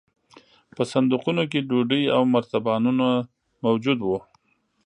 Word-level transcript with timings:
په 0.75 0.81
صندوقونو 0.91 1.43
کې 1.51 1.65
ډوډۍ 1.69 2.03
او 2.15 2.21
مرتبانونه 2.33 3.07
موجود 3.65 3.99
وو 4.01 4.19